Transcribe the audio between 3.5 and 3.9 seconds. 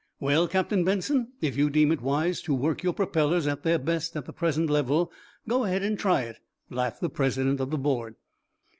their